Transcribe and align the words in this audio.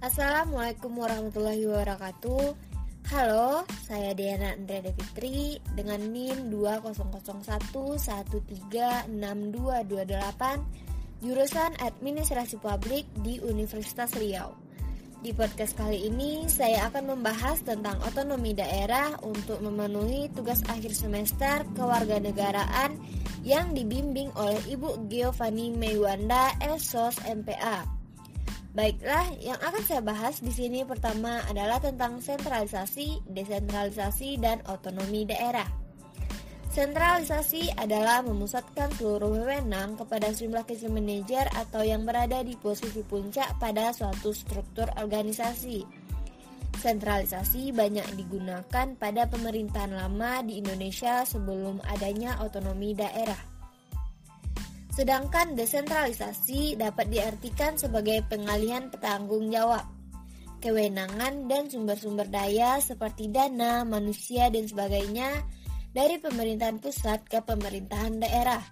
Assalamualaikum 0.00 0.96
warahmatullahi 0.96 1.68
wabarakatuh 1.68 2.56
Halo, 3.12 3.68
saya 3.84 4.16
Diana 4.16 4.56
Andrea 4.56 4.80
Devitri 4.80 5.60
dengan 5.76 6.00
NIM 6.08 6.48
2001136228 8.08 9.12
jurusan 11.20 11.76
Administrasi 11.84 12.56
Publik 12.64 13.12
di 13.20 13.44
Universitas 13.44 14.16
Riau. 14.16 14.56
Di 15.20 15.36
podcast 15.36 15.76
kali 15.76 16.08
ini 16.08 16.48
saya 16.48 16.88
akan 16.88 17.20
membahas 17.20 17.60
tentang 17.60 18.00
otonomi 18.00 18.56
daerah 18.56 19.20
untuk 19.20 19.60
memenuhi 19.60 20.32
tugas 20.32 20.64
akhir 20.72 20.96
semester 20.96 21.60
kewarganegaraan 21.76 22.96
yang 23.44 23.76
dibimbing 23.76 24.32
oleh 24.32 24.64
Ibu 24.64 25.12
Giovanni 25.12 25.76
Meiwanda 25.76 26.56
Esos 26.56 27.20
MPA. 27.20 27.99
Baiklah, 28.70 29.34
yang 29.42 29.58
akan 29.58 29.82
saya 29.82 29.98
bahas 29.98 30.38
di 30.38 30.54
sini 30.54 30.86
pertama 30.86 31.42
adalah 31.50 31.82
tentang 31.82 32.22
sentralisasi, 32.22 33.26
desentralisasi, 33.26 34.38
dan 34.38 34.62
otonomi 34.70 35.26
daerah. 35.26 35.66
Sentralisasi 36.70 37.74
adalah 37.74 38.22
memusatkan 38.22 38.94
seluruh 38.94 39.42
wewenang 39.42 39.98
kepada 39.98 40.30
sejumlah 40.30 40.62
key 40.70 40.86
manajer 40.86 41.50
atau 41.50 41.82
yang 41.82 42.06
berada 42.06 42.46
di 42.46 42.54
posisi 42.54 43.02
puncak 43.02 43.58
pada 43.58 43.90
suatu 43.90 44.30
struktur 44.30 44.86
organisasi. 44.94 45.82
Sentralisasi 46.78 47.74
banyak 47.74 48.06
digunakan 48.14 48.86
pada 48.94 49.26
pemerintahan 49.26 49.98
lama 49.98 50.46
di 50.46 50.62
Indonesia 50.62 51.26
sebelum 51.26 51.82
adanya 51.90 52.38
otonomi 52.38 52.94
daerah. 52.94 53.49
Sedangkan 54.90 55.54
desentralisasi 55.54 56.74
dapat 56.74 57.08
diartikan 57.14 57.78
sebagai 57.78 58.26
pengalihan 58.26 58.90
petanggung 58.90 59.48
jawab, 59.48 59.86
kewenangan 60.60 61.46
dan 61.46 61.70
sumber-sumber 61.70 62.26
daya 62.26 62.82
seperti 62.82 63.30
dana, 63.30 63.86
manusia 63.86 64.50
dan 64.50 64.66
sebagainya 64.66 65.30
dari 65.94 66.18
pemerintahan 66.18 66.78
pusat 66.82 67.22
ke 67.26 67.38
pemerintahan 67.38 68.18
daerah. 68.18 68.62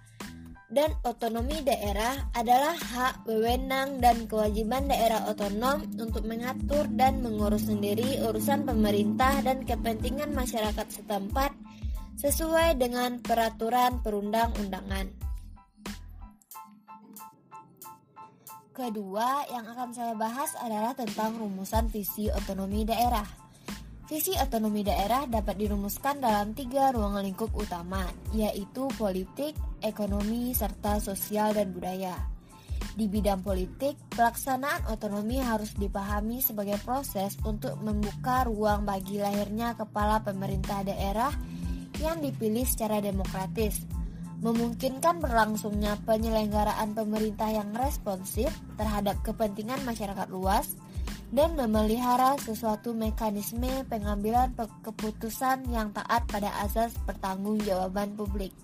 Dan 0.69 0.93
otonomi 1.01 1.65
daerah 1.65 2.29
adalah 2.37 2.77
hak, 2.77 3.25
wewenang, 3.25 3.97
dan 3.97 4.29
kewajiban 4.29 4.85
daerah 4.85 5.25
otonom 5.25 5.81
untuk 5.97 6.29
mengatur 6.29 6.85
dan 6.93 7.25
mengurus 7.25 7.65
sendiri 7.65 8.21
urusan 8.21 8.69
pemerintah 8.69 9.41
dan 9.41 9.65
kepentingan 9.65 10.29
masyarakat 10.29 10.87
setempat 10.93 11.57
sesuai 12.21 12.77
dengan 12.77 13.17
peraturan 13.17 13.97
perundang-undangan. 14.05 15.28
Kedua 18.79 19.43
yang 19.51 19.67
akan 19.67 19.91
saya 19.91 20.15
bahas 20.15 20.55
adalah 20.55 20.95
tentang 20.95 21.35
rumusan 21.35 21.91
visi 21.91 22.31
otonomi 22.31 22.87
daerah. 22.87 23.27
Visi 24.07 24.31
otonomi 24.39 24.87
daerah 24.87 25.27
dapat 25.27 25.59
dirumuskan 25.59 26.23
dalam 26.23 26.55
tiga 26.55 26.95
ruang 26.95 27.19
lingkup 27.19 27.51
utama, 27.59 28.07
yaitu 28.31 28.87
politik, 28.95 29.51
ekonomi, 29.83 30.55
serta 30.55 31.03
sosial 31.03 31.51
dan 31.51 31.75
budaya. 31.75 32.15
Di 32.95 33.11
bidang 33.11 33.43
politik, 33.43 33.99
pelaksanaan 34.15 34.87
otonomi 34.87 35.43
harus 35.43 35.75
dipahami 35.75 36.39
sebagai 36.39 36.79
proses 36.79 37.35
untuk 37.43 37.75
membuka 37.83 38.47
ruang 38.47 38.87
bagi 38.87 39.19
lahirnya 39.19 39.75
kepala 39.75 40.23
pemerintah 40.23 40.87
daerah 40.87 41.35
yang 41.99 42.23
dipilih 42.23 42.63
secara 42.63 43.03
demokratis 43.03 43.98
memungkinkan 44.39 45.19
berlangsungnya 45.19 45.99
penyelenggaraan 46.07 46.95
pemerintah 46.95 47.51
yang 47.51 47.75
responsif 47.75 48.47
terhadap 48.79 49.19
kepentingan 49.27 49.83
masyarakat 49.83 50.27
luas 50.31 50.79
dan 51.29 51.53
memelihara 51.59 52.39
sesuatu 52.41 52.95
mekanisme 52.95 53.69
pengambilan 53.85 54.55
keputusan 54.81 55.67
yang 55.69 55.91
taat 55.93 56.25
pada 56.25 56.49
asas 56.65 56.95
pertanggungjawaban 57.05 58.15
publik. 58.15 58.55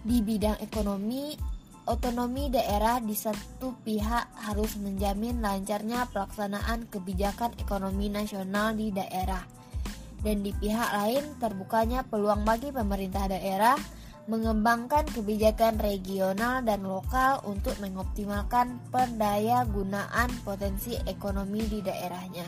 Di 0.00 0.24
bidang 0.24 0.56
ekonomi, 0.64 1.36
otonomi 1.84 2.48
daerah 2.48 3.02
di 3.04 3.12
satu 3.12 3.76
pihak 3.84 4.32
harus 4.48 4.80
menjamin 4.80 5.44
lancarnya 5.44 6.08
pelaksanaan 6.08 6.88
kebijakan 6.88 7.52
ekonomi 7.60 8.08
nasional 8.08 8.72
di 8.72 8.88
daerah 8.88 9.59
dan 10.20 10.44
di 10.44 10.52
pihak 10.52 10.90
lain 10.92 11.24
terbukanya 11.40 12.04
peluang 12.04 12.44
bagi 12.44 12.72
pemerintah 12.72 13.28
daerah 13.28 13.76
mengembangkan 14.30 15.10
kebijakan 15.10 15.80
regional 15.82 16.62
dan 16.62 16.86
lokal 16.86 17.42
untuk 17.48 17.74
mengoptimalkan 17.82 18.78
pendaya 18.92 19.66
gunaan 19.66 20.30
potensi 20.46 20.94
ekonomi 21.08 21.66
di 21.66 21.82
daerahnya. 21.82 22.46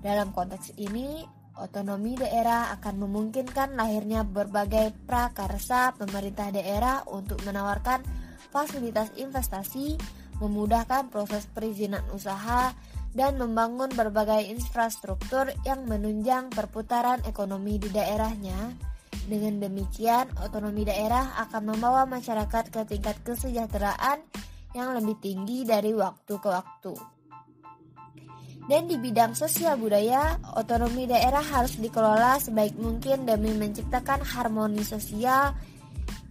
Dalam 0.00 0.32
konteks 0.32 0.78
ini, 0.80 1.20
otonomi 1.58 2.16
daerah 2.16 2.72
akan 2.80 2.94
memungkinkan 3.02 3.76
lahirnya 3.76 4.24
berbagai 4.24 4.94
prakarsa 5.04 5.92
pemerintah 6.00 6.48
daerah 6.48 7.04
untuk 7.10 7.44
menawarkan 7.44 8.00
fasilitas 8.48 9.12
investasi, 9.20 10.00
memudahkan 10.40 11.12
proses 11.12 11.44
perizinan 11.50 12.04
usaha, 12.14 12.72
dan 13.16 13.40
membangun 13.40 13.88
berbagai 13.96 14.44
infrastruktur 14.52 15.48
yang 15.64 15.88
menunjang 15.88 16.52
perputaran 16.52 17.24
ekonomi 17.24 17.80
di 17.80 17.88
daerahnya. 17.88 18.76
Dengan 19.24 19.58
demikian, 19.58 20.28
otonomi 20.44 20.84
daerah 20.84 21.40
akan 21.48 21.74
membawa 21.74 22.04
masyarakat 22.04 22.68
ke 22.68 22.84
tingkat 22.84 23.16
kesejahteraan 23.24 24.20
yang 24.76 24.92
lebih 24.92 25.16
tinggi 25.18 25.64
dari 25.64 25.96
waktu 25.96 26.34
ke 26.36 26.48
waktu. 26.52 26.94
Dan 28.66 28.90
di 28.90 29.00
bidang 29.00 29.32
sosial 29.32 29.80
budaya, 29.80 30.36
otonomi 30.58 31.08
daerah 31.08 31.42
harus 31.42 31.78
dikelola 31.80 32.36
sebaik 32.42 32.76
mungkin 32.76 33.24
demi 33.24 33.54
menciptakan 33.56 34.20
harmoni 34.26 34.82
sosial 34.82 35.56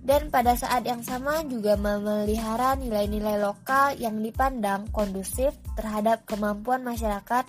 dan 0.05 0.29
pada 0.29 0.53
saat 0.53 0.85
yang 0.85 1.01
sama 1.01 1.41
juga 1.49 1.73
memelihara 1.73 2.77
nilai-nilai 2.77 3.41
lokal 3.41 3.97
yang 3.97 4.21
dipandang 4.21 4.85
kondusif 4.93 5.57
terhadap 5.73 6.21
kemampuan 6.29 6.85
masyarakat 6.85 7.41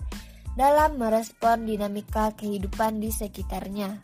dalam 0.57 0.97
merespon 0.97 1.69
dinamika 1.69 2.33
kehidupan 2.33 2.97
di 2.97 3.13
sekitarnya. 3.13 4.01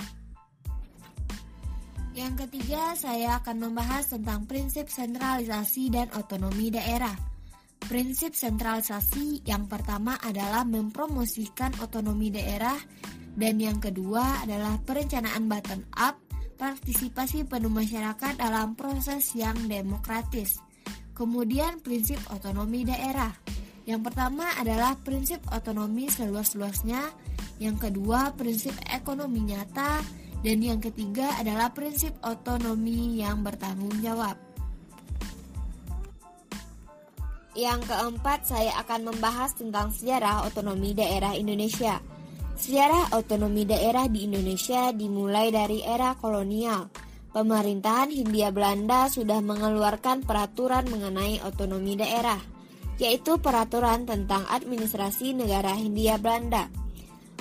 Yang 2.14 2.46
ketiga, 2.46 2.94
saya 2.94 3.42
akan 3.42 3.58
membahas 3.58 4.14
tentang 4.14 4.46
prinsip 4.46 4.86
sentralisasi 4.86 5.90
dan 5.90 6.14
otonomi 6.14 6.70
daerah. 6.70 7.18
Prinsip 7.90 8.38
sentralisasi 8.38 9.42
yang 9.50 9.66
pertama 9.66 10.22
adalah 10.22 10.62
mempromosikan 10.62 11.74
otonomi 11.82 12.30
daerah 12.30 12.78
dan 13.34 13.58
yang 13.58 13.82
kedua 13.82 14.46
adalah 14.46 14.78
perencanaan 14.86 15.50
bottom 15.50 15.82
up 15.98 16.23
partisipasi 16.64 17.44
penuh 17.44 17.68
masyarakat 17.68 18.40
dalam 18.40 18.80
proses 18.80 19.36
yang 19.36 19.68
demokratis. 19.68 20.64
Kemudian 21.12 21.84
prinsip 21.84 22.16
otonomi 22.32 22.88
daerah. 22.88 23.36
Yang 23.84 24.08
pertama 24.08 24.48
adalah 24.56 24.96
prinsip 24.96 25.44
otonomi 25.52 26.08
seluas-luasnya, 26.08 27.04
yang 27.60 27.76
kedua 27.76 28.32
prinsip 28.40 28.72
ekonomi 28.88 29.44
nyata, 29.44 30.00
dan 30.40 30.64
yang 30.64 30.80
ketiga 30.80 31.36
adalah 31.36 31.68
prinsip 31.76 32.16
otonomi 32.24 33.20
yang 33.20 33.44
bertanggung 33.44 34.00
jawab. 34.00 34.40
Yang 37.60 37.92
keempat, 37.92 38.40
saya 38.48 38.72
akan 38.80 39.12
membahas 39.12 39.52
tentang 39.52 39.92
sejarah 39.92 40.48
otonomi 40.48 40.96
daerah 40.96 41.36
Indonesia. 41.36 42.00
Sejarah 42.54 43.18
otonomi 43.18 43.66
daerah 43.66 44.06
di 44.06 44.30
Indonesia 44.30 44.94
dimulai 44.94 45.50
dari 45.50 45.82
era 45.82 46.14
kolonial. 46.14 46.86
Pemerintahan 47.34 48.14
Hindia 48.14 48.54
Belanda 48.54 49.10
sudah 49.10 49.42
mengeluarkan 49.42 50.22
peraturan 50.22 50.86
mengenai 50.86 51.42
otonomi 51.42 51.98
daerah, 51.98 52.38
yaitu 53.02 53.42
peraturan 53.42 54.06
tentang 54.06 54.46
administrasi 54.46 55.34
negara 55.34 55.74
Hindia 55.74 56.22
Belanda. 56.22 56.70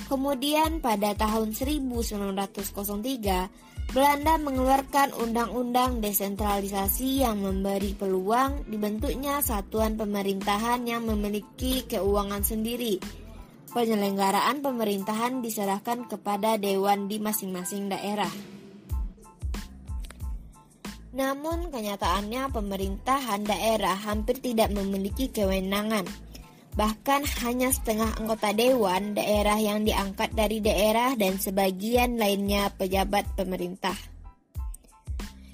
Kemudian 0.09 0.81
pada 0.81 1.13
tahun 1.13 1.53
1903, 1.53 3.93
Belanda 3.93 4.41
mengeluarkan 4.41 5.13
undang-undang 5.21 6.01
desentralisasi 6.01 7.29
yang 7.29 7.45
memberi 7.45 7.93
peluang 7.93 8.65
dibentuknya 8.65 9.45
satuan 9.45 10.01
pemerintahan 10.01 10.89
yang 10.89 11.05
memiliki 11.05 11.85
keuangan 11.85 12.41
sendiri 12.41 13.22
penyelenggaraan 13.73 14.61
pemerintahan 14.61 15.41
diserahkan 15.41 16.07
kepada 16.07 16.61
dewan 16.61 17.09
di 17.09 17.17
masing-masing 17.19 17.89
daerah. 17.89 18.31
Namun 21.13 21.69
kenyataannya 21.69 22.53
pemerintahan 22.53 23.45
daerah 23.45 23.97
hampir 23.97 24.41
tidak 24.41 24.73
memiliki 24.73 25.29
kewenangan. 25.29 26.09
Bahkan 26.73 27.29
hanya 27.45 27.69
setengah 27.69 28.17
anggota 28.17 28.57
dewan 28.57 29.13
daerah 29.13 29.61
yang 29.61 29.85
diangkat 29.85 30.33
dari 30.33 30.65
daerah 30.65 31.13
dan 31.17 31.37
sebagian 31.37 32.17
lainnya 32.17 32.73
pejabat 32.77 33.29
pemerintah. 33.37 34.12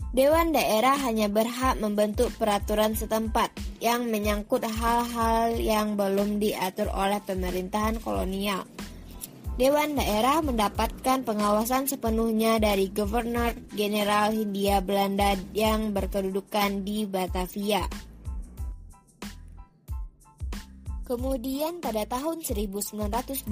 Dewan 0.08 0.56
daerah 0.56 0.96
hanya 1.04 1.28
berhak 1.28 1.76
membentuk 1.84 2.32
peraturan 2.40 2.96
setempat 2.96 3.52
yang 3.84 4.08
menyangkut 4.08 4.64
hal-hal 4.64 5.52
yang 5.60 6.00
belum 6.00 6.40
diatur 6.40 6.88
oleh 6.88 7.20
pemerintahan 7.20 8.00
kolonial. 8.00 8.64
Dewan 9.60 9.98
daerah 9.98 10.40
mendapatkan 10.40 11.26
pengawasan 11.26 11.90
sepenuhnya 11.90 12.56
dari 12.62 12.88
Gubernur 12.88 13.52
Jenderal 13.74 14.32
Hindia 14.32 14.78
Belanda 14.80 15.34
yang 15.50 15.92
berkedudukan 15.92 16.86
di 16.86 17.04
Batavia. 17.04 18.07
Kemudian 21.08 21.80
pada 21.80 22.04
tahun 22.04 22.44
1922, 22.44 23.48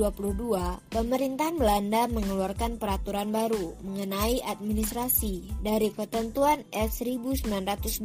pemerintahan 0.92 1.56
Belanda 1.56 2.04
mengeluarkan 2.04 2.76
peraturan 2.76 3.32
baru 3.32 3.72
mengenai 3.80 4.44
administrasi 4.44 5.64
dari 5.64 5.88
ketentuan 5.88 6.68
S 6.68 7.00
1922 7.00 8.04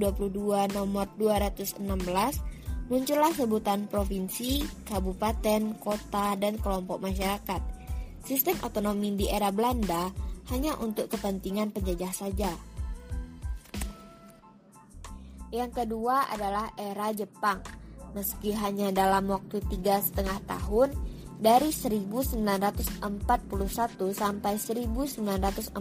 nomor 0.71 1.11
216 1.19 1.83
muncullah 2.87 3.31
sebutan 3.35 3.91
provinsi, 3.91 4.63
kabupaten, 4.87 5.75
kota, 5.83 6.39
dan 6.39 6.55
kelompok 6.55 7.03
masyarakat. 7.03 7.59
Sistem 8.23 8.55
otonomi 8.63 9.19
di 9.19 9.27
era 9.27 9.51
Belanda 9.51 10.15
hanya 10.55 10.79
untuk 10.79 11.11
kepentingan 11.11 11.75
penjajah 11.75 12.15
saja. 12.15 12.55
Yang 15.51 15.83
kedua 15.83 16.31
adalah 16.31 16.71
era 16.79 17.11
Jepang 17.11 17.80
meski 18.11 18.51
hanya 18.55 18.91
dalam 18.91 19.27
waktu 19.31 19.63
tiga 19.71 19.99
setengah 20.03 20.39
tahun 20.47 20.91
dari 21.41 21.73
1941 21.73 23.01
sampai 24.13 24.53
1945 24.61 25.73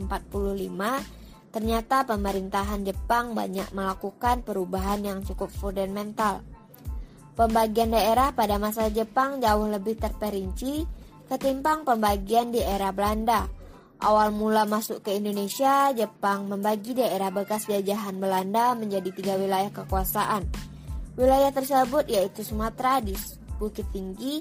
ternyata 1.50 2.06
pemerintahan 2.06 2.86
Jepang 2.86 3.34
banyak 3.34 3.74
melakukan 3.74 4.46
perubahan 4.46 5.02
yang 5.02 5.20
cukup 5.26 5.50
fundamental. 5.50 6.40
Pembagian 7.34 7.90
daerah 7.90 8.30
pada 8.30 8.56
masa 8.56 8.86
Jepang 8.88 9.42
jauh 9.42 9.66
lebih 9.66 9.98
terperinci 9.98 10.86
ketimbang 11.26 11.82
pembagian 11.82 12.54
di 12.54 12.62
era 12.62 12.94
Belanda. 12.94 13.46
Awal 14.00 14.32
mula 14.32 14.64
masuk 14.64 15.04
ke 15.04 15.12
Indonesia, 15.12 15.92
Jepang 15.92 16.48
membagi 16.48 16.96
daerah 16.96 17.28
bekas 17.28 17.68
jajahan 17.68 18.16
Belanda 18.16 18.72
menjadi 18.72 19.12
tiga 19.12 19.34
wilayah 19.36 19.68
kekuasaan, 19.68 20.48
Wilayah 21.18 21.50
tersebut 21.50 22.06
yaitu 22.06 22.46
Sumatera 22.46 23.02
di 23.02 23.16
Bukit 23.58 23.86
Tinggi, 23.90 24.40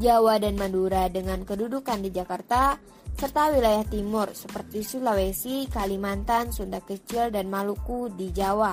Jawa 0.00 0.40
dan 0.40 0.56
Madura 0.56 1.06
dengan 1.12 1.44
kedudukan 1.44 2.00
di 2.00 2.08
Jakarta, 2.08 2.80
serta 3.12 3.52
wilayah 3.52 3.84
timur 3.84 4.32
seperti 4.32 4.80
Sulawesi, 4.80 5.68
Kalimantan, 5.68 6.48
Sunda 6.50 6.80
Kecil, 6.80 7.28
dan 7.28 7.52
Maluku 7.52 8.08
di 8.08 8.32
Jawa. 8.32 8.72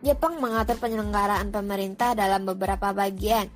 Jepang 0.00 0.40
mengatur 0.40 0.80
penyelenggaraan 0.80 1.52
pemerintah 1.52 2.16
dalam 2.16 2.48
beberapa 2.48 2.96
bagian, 2.96 3.52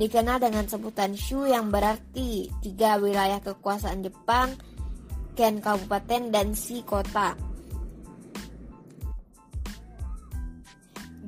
dikenal 0.00 0.40
dengan 0.40 0.64
sebutan 0.64 1.12
Shu 1.12 1.44
yang 1.44 1.68
berarti 1.68 2.48
tiga 2.64 2.96
wilayah 2.96 3.44
kekuasaan 3.44 4.00
Jepang, 4.00 4.56
Ken 5.36 5.60
Kabupaten, 5.60 6.32
dan 6.32 6.56
Si 6.56 6.80
Kota. 6.80 7.51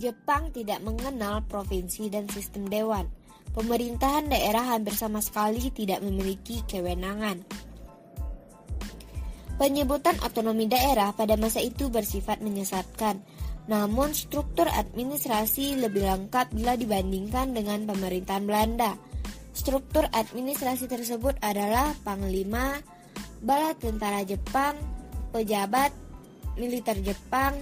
Jepang 0.04 0.52
tidak 0.52 0.84
mengenal 0.84 1.40
provinsi 1.48 2.12
dan 2.12 2.28
sistem 2.28 2.68
dewan. 2.68 3.08
Pemerintahan 3.56 4.28
daerah 4.28 4.76
hampir 4.76 4.92
sama 4.92 5.24
sekali 5.24 5.72
tidak 5.72 6.04
memiliki 6.04 6.60
kewenangan. 6.68 7.40
Penyebutan 9.54 10.18
otonomi 10.20 10.66
daerah 10.66 11.14
pada 11.14 11.38
masa 11.38 11.62
itu 11.62 11.86
bersifat 11.86 12.42
menyesatkan, 12.42 13.22
namun 13.70 14.12
struktur 14.12 14.66
administrasi 14.66 15.78
lebih 15.78 16.04
lengkap 16.04 16.52
bila 16.52 16.74
dibandingkan 16.74 17.54
dengan 17.54 17.86
pemerintahan 17.88 18.44
Belanda. 18.44 18.98
Struktur 19.54 20.10
administrasi 20.10 20.90
tersebut 20.90 21.38
adalah 21.38 21.94
Panglima, 22.02 22.76
Bala 23.38 23.72
Tentara 23.78 24.26
Jepang, 24.26 24.74
pejabat, 25.30 25.94
militer 26.58 26.98
Jepang, 26.98 27.54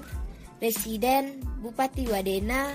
Residen, 0.64 1.44
Bupati 1.62 2.10
Wadena, 2.10 2.74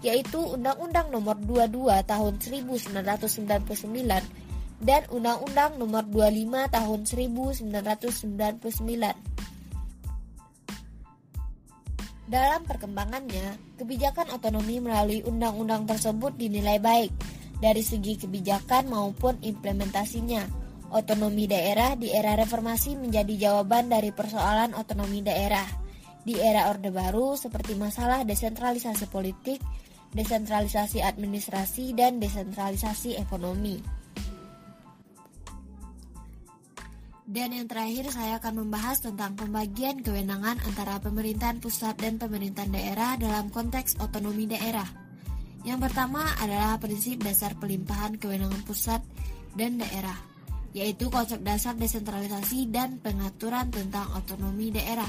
yaitu 0.05 0.37
Undang-Undang 0.37 1.09
Nomor 1.09 1.41
22 1.41 1.89
Tahun 2.05 2.35
1999 2.45 4.85
dan 4.85 5.03
Undang-Undang 5.09 5.81
Nomor 5.81 6.05
25 6.13 6.77
Tahun 6.77 7.01
1999. 7.09 8.61
Dalam 12.29 12.61
perkembangannya, 12.69 13.81
kebijakan 13.81 14.37
otonomi 14.37 14.85
melalui 14.85 15.25
undang-undang 15.25 15.89
tersebut 15.89 16.37
dinilai 16.37 16.77
baik 16.77 17.17
dari 17.65 17.81
segi 17.81 18.21
kebijakan 18.21 18.93
maupun 18.93 19.41
implementasinya 19.41 20.60
Otonomi 20.91 21.47
daerah 21.47 21.95
di 21.95 22.11
era 22.11 22.35
reformasi 22.35 22.99
menjadi 22.99 23.31
jawaban 23.39 23.87
dari 23.87 24.11
persoalan 24.11 24.75
otonomi 24.75 25.23
daerah. 25.23 25.63
Di 26.27 26.35
era 26.35 26.67
Orde 26.67 26.91
Baru 26.91 27.39
seperti 27.39 27.79
masalah 27.79 28.27
desentralisasi 28.27 29.07
politik, 29.07 29.63
desentralisasi 30.11 30.99
administrasi, 30.99 31.95
dan 31.95 32.19
desentralisasi 32.19 33.23
ekonomi. 33.23 33.79
Dan 37.23 37.55
yang 37.55 37.71
terakhir 37.71 38.11
saya 38.11 38.43
akan 38.43 38.67
membahas 38.67 38.99
tentang 38.99 39.39
pembagian 39.39 40.03
kewenangan 40.03 40.59
antara 40.67 40.99
pemerintahan 40.99 41.63
pusat 41.63 41.95
dan 42.03 42.19
pemerintahan 42.19 42.75
daerah 42.75 43.15
dalam 43.15 43.47
konteks 43.55 44.03
otonomi 44.03 44.51
daerah. 44.51 44.91
Yang 45.63 45.87
pertama 45.87 46.27
adalah 46.43 46.83
prinsip 46.83 47.23
dasar 47.23 47.55
pelimpahan 47.55 48.19
kewenangan 48.19 48.67
pusat 48.67 48.99
dan 49.55 49.79
daerah 49.79 50.30
yaitu 50.71 51.11
konsep 51.11 51.43
dasar 51.43 51.75
desentralisasi 51.75 52.71
dan 52.71 53.03
pengaturan 53.03 53.71
tentang 53.75 54.07
otonomi 54.15 54.71
daerah. 54.71 55.09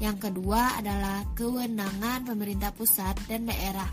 Yang 0.00 0.28
kedua 0.28 0.82
adalah 0.82 1.24
kewenangan 1.32 2.26
pemerintah 2.26 2.74
pusat 2.74 3.16
dan 3.30 3.48
daerah, 3.48 3.88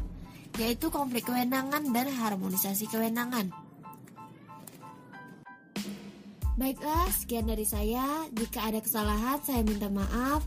yaitu 0.58 0.92
konflik 0.92 1.28
kewenangan 1.28 1.94
dan 1.94 2.08
harmonisasi 2.10 2.90
kewenangan. 2.90 3.52
Baiklah, 6.60 7.08
sekian 7.16 7.48
dari 7.48 7.64
saya. 7.64 8.28
Jika 8.36 8.68
ada 8.68 8.84
kesalahan, 8.84 9.40
saya 9.40 9.64
minta 9.64 9.88
maaf. 9.88 10.44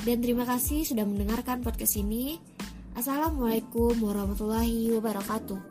Dan 0.00 0.24
terima 0.24 0.48
kasih 0.48 0.88
sudah 0.88 1.04
mendengarkan 1.04 1.60
podcast 1.60 2.00
ini. 2.00 2.40
Assalamualaikum 2.96 3.92
warahmatullahi 4.00 4.96
wabarakatuh. 4.96 5.69